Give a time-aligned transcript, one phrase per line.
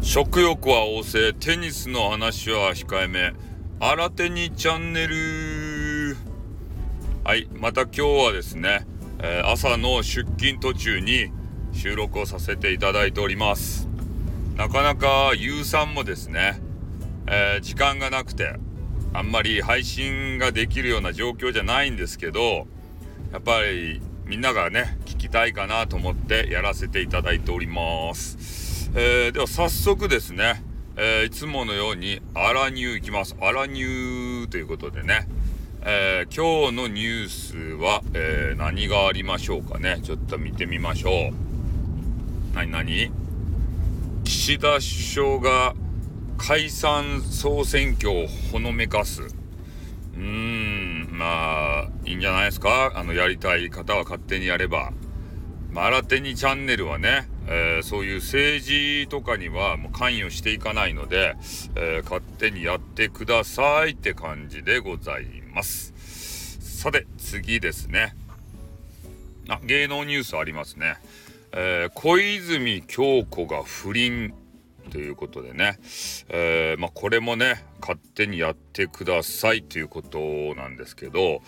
[0.00, 3.32] 食欲は旺盛テニスの話は控えめ。
[3.80, 6.16] 新手にチャンネル。
[7.24, 8.86] はいまた今日はですね、
[9.20, 11.32] えー、朝の出勤途中に
[11.72, 13.88] 収録をさせていただいております。
[14.56, 16.60] なかなか有酸もですね、
[17.26, 18.56] えー、時間がなくて
[19.14, 22.66] あんまり配信ができるような状況じゃないんですけど
[23.32, 30.64] やっぱりみんながねきたいかなと思ってやらせていただいております、えー、では早速ですね、
[30.96, 33.36] えー、いつものようにアラニューいきます。
[33.40, 35.28] アラニューということでね、
[35.82, 40.00] えー、今日のニュースは、え何がありましょうかね。
[40.02, 41.34] ちょっと見てみましょう。
[42.54, 43.10] 何何？
[44.24, 45.74] 岸田首相が
[46.36, 49.22] 解散総選挙をほのめかす。
[49.22, 52.92] うーん、まあ、いいんじゃないですか？
[52.94, 54.92] あの、やりたい方は勝手にやれば。
[55.72, 61.34] マラテニチャンネルはね、えー、そういう政治とかにはもう関与していかないので、
[61.76, 65.94] えー、勝手にやってくださいって感じでございます。
[66.60, 68.14] さて、次ですね。
[69.48, 70.96] あ、芸能ニュースありますね。
[71.52, 74.34] えー、小泉京子が不倫
[74.92, 75.78] ということでね、
[76.28, 80.18] えー、まあ、これもね勝手にやってくださいということ
[80.54, 81.40] なんですけど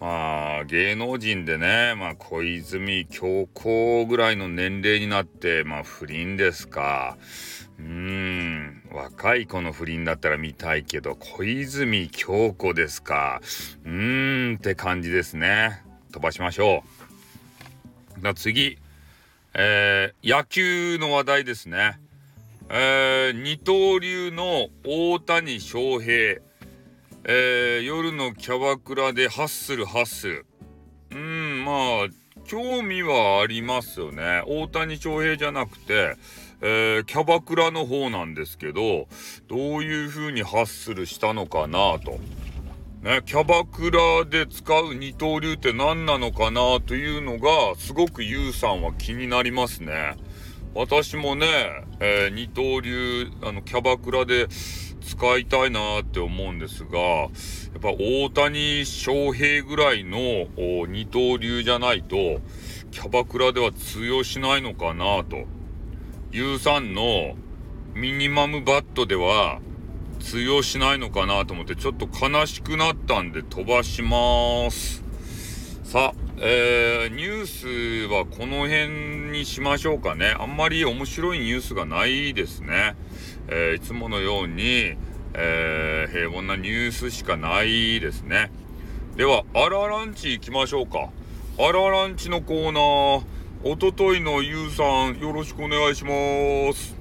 [0.00, 7.16] まあ芸能人でね、まあ、小泉京子ぐらいの年齢になってまあ不倫ですか。
[7.78, 13.40] うーん若い子の不倫だったら見たいけど小泉京子ですか。
[13.84, 15.84] うーんって感じですね。
[16.10, 16.82] 飛ばしましょ
[18.20, 18.34] う。
[18.34, 18.78] 次。
[19.54, 22.00] えー、野球の話題ですね。
[22.70, 26.42] えー、二刀流の大谷翔平、
[27.24, 30.46] えー、夜のキャバクラでハッスルハッスル。
[31.12, 32.08] うん、まあ、
[32.44, 34.42] 興味はありますよね。
[34.46, 36.16] 大谷翔平じゃなくて、
[36.60, 39.08] えー、キャバクラの方なんですけど、
[39.46, 42.18] どういう風にハッスルしたのかなと。
[43.02, 50.16] ね、キャバクラで使う二刀流って何なのかなというのが、すごくユウさんは気になりますね。
[50.74, 51.46] 私もね、
[52.00, 54.46] えー、二刀流、あの、キャバクラで
[55.00, 57.30] 使いたいなって思うんですが、やっ
[57.80, 60.46] ぱ大谷翔平ぐらいの
[60.86, 62.40] 二刀流じゃないと、
[62.90, 65.46] キャバクラでは通用しないのかなと。
[66.30, 67.36] ユウさんの
[67.94, 69.60] ミニマムバットでは
[70.20, 75.02] 通用しないのかなと思ってちょっと悲しくなったんで飛ばします。
[75.84, 80.36] さあ、えー、ニュースはこの辺にしましょうかね。
[80.38, 82.94] あんまり面白いニュースがないですね。
[83.48, 84.94] えー、いつものように、
[85.34, 88.52] えー、平凡なニュースしかないですね。
[89.16, 91.10] では、アラランチ行きましょうか。
[91.58, 93.22] アラランチのコーナー、
[93.64, 96.94] おとといのゆうさん、よろしくお願いします。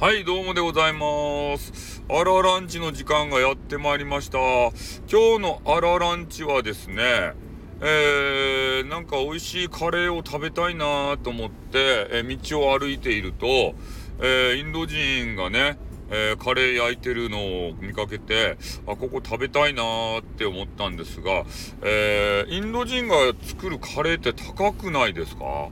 [0.00, 2.02] はい、どうもでございます。
[2.08, 4.38] アラランチの時間がやってまいりました。
[4.38, 7.34] 今日のアラランチはですね、
[7.80, 13.74] えー、なんか美味しいカレーを食べたいなと思って、えー、道を歩いていると、
[14.20, 15.78] えー、インド人がね、
[16.08, 17.38] えー、カレー焼いてるの
[17.68, 21.44] を見かけて、あ、ここ食べたいなーって思ったんですが、
[21.82, 25.68] えー、インド人が作るカレーって高くないですか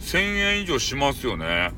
[0.00, 1.72] ?1000 円以上しますよね。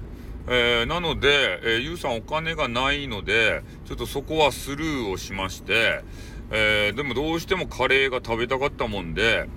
[0.47, 6.03] えー、なので、えー、ゆうさんお金がないので、ちょっとそこはスルーをしまして、
[6.51, 9.49] えー、でもどうしてもカレーが食べたかったもんで、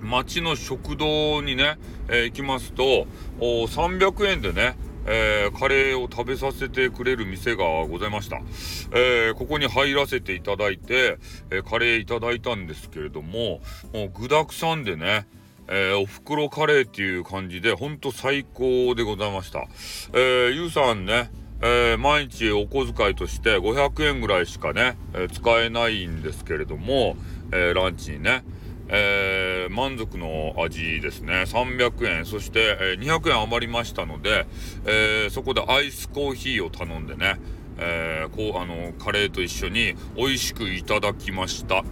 [0.00, 3.06] 町の食堂にね、えー、行きますと、
[3.40, 4.76] 300円でね、
[5.06, 8.40] えー、カレーを食べさせてくれる店がございました。
[8.92, 11.18] えー、ここに入らせていただいて、
[11.50, 13.60] えー、カレーいただいたんですけれども、
[13.92, 15.26] もう具沢山でね、
[15.68, 19.66] えー、おふくろカレーっていう感じで、ほんと最高でございました。
[20.12, 21.30] えー、ゆうさんね、
[21.62, 27.16] えー、毎日お小遣いとして500円ぐらいしかね、えー、使えないんですけれども、
[27.52, 28.44] えー、ランチにね、
[28.88, 31.44] えー、満足の味ですね。
[31.46, 32.24] 300円。
[32.24, 34.46] そして、えー、200円余りましたので、
[34.84, 37.36] えー、そこでアイスコーヒーを頼んでね、
[37.78, 41.84] えー、こう、あの、カレーと一緒に美味しくいただきました。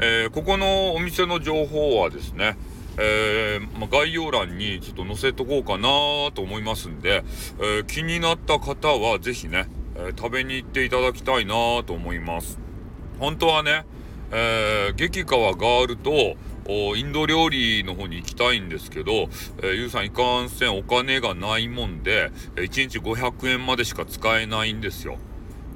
[0.00, 2.56] え、ここのお店の情報はですね、
[2.98, 5.88] え、ま、概要欄にちょっと載せとこうかな
[6.34, 7.24] と思いますんで、
[7.60, 11.54] え、気になった方はぜひね、え、食べに行っていただきたいな
[11.86, 12.58] と思います。
[13.18, 13.84] 本当はね、
[14.32, 16.36] えー、激川ガールと
[16.96, 25.18] インド料理の方に行きたいんですけど、えー、ゆうさんいかんせんお金がないもんで、1日500円までしか使えないんですよ。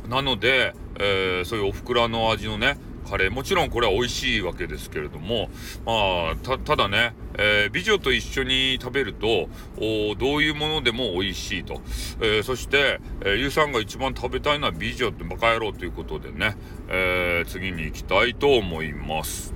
[0.09, 3.31] なので、えー、そういうおふくらの味のね、カレー。
[3.31, 5.51] もちろんこれは美味しいわけですけれども、
[5.85, 11.81] まあ、た、ただね、えー、美女と一緒に食べると、おどういうものでも美味しいと。
[12.21, 16.57] えー、そして、えー、ゆうさんが一番食べたいのは美女ってバカ野郎ということでね、
[16.89, 19.55] えー、次に行きたいと思います。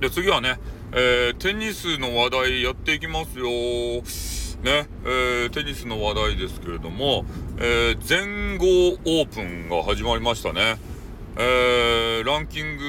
[0.00, 0.58] で、次はね、
[0.92, 3.46] えー、テニスの話題やっていきますよ。
[4.62, 7.24] ね、えー、テニスの話題ですけれども、
[7.58, 10.78] えー、全豪オープンが始まりましたね。
[11.40, 12.82] えー、ランキング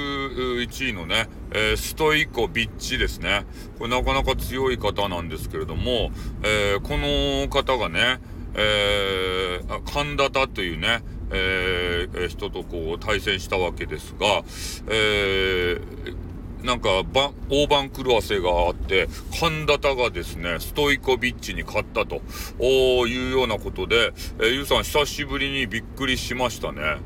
[0.60, 3.46] 1位のね、えー、ストイコビッチですね。
[3.78, 6.10] これなかなか強い方なんですけれども、
[6.42, 8.19] えー、この方がね、
[8.56, 14.44] えー、神田田というね、えー、人とこう対戦したわけですが、
[14.88, 17.04] えー、なんか、
[17.50, 19.07] 大番狂わせがあって、
[19.40, 22.22] 神田田がですね、ストイコビッチに勝ったと
[22.60, 26.98] いうようなことで、えー、ゆうさん久しぶりにびっくりしましたね。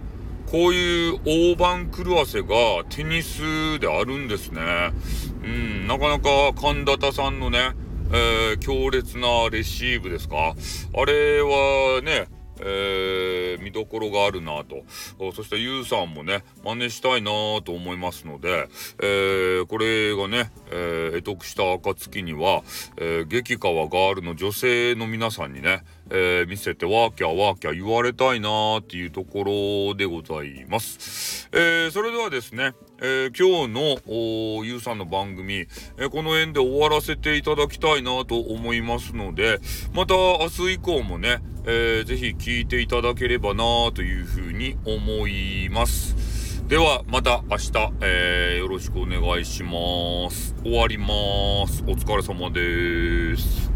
[0.53, 2.47] こういう大番狂わせが
[2.87, 4.61] テニスであるんですね。
[5.43, 7.71] うん、なかなか神田田さんのね、
[8.11, 10.53] えー、強烈なレシーブですか？
[10.95, 12.27] あれはね、
[12.59, 14.83] えー、見どころがあるなと。
[15.33, 17.31] そしてゆうさんもね、真似したいな
[17.63, 18.69] と思いますので、
[19.01, 22.63] えー、これがね、えー、得した暁には、
[22.97, 29.43] えー、激川ガールの女性の皆さんにね、えー、見せてワーキャーワーキャー言われたいなーっていうとこ
[29.89, 31.49] ろでございます。
[31.51, 35.67] えー、それではですね、えー、今日のゆうさんの番組、
[35.97, 39.59] えこの辺で終わらせていただきたいなと思いますので、
[39.93, 46.22] また明日以降もね、えー、ぜひ聞いていただければなというふうに思います。
[46.73, 47.71] ではまた明日、
[48.01, 49.71] えー、よろしくお願いしま
[50.31, 50.55] す。
[50.63, 51.05] 終わりま
[51.67, 51.83] す。
[51.83, 53.72] お疲れ様です。